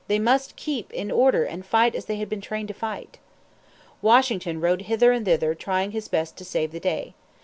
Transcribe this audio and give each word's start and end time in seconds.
They 0.07 0.17
must 0.17 0.55
keep 0.55 0.91
in 0.93 1.11
order 1.11 1.43
and 1.43 1.63
fight 1.63 1.93
as 1.93 2.05
they 2.05 2.15
had 2.15 2.27
been 2.27 2.41
trained 2.41 2.69
to 2.69 2.73
fight. 2.73 3.19
Washington 4.01 4.59
rode 4.59 4.81
hither 4.89 5.11
and 5.11 5.23
thither 5.25 5.53
trying 5.53 5.91
his 5.91 6.07
best 6.07 6.35
to 6.37 6.43
save 6.43 6.71
the 6.71 6.79
day. 6.79 7.13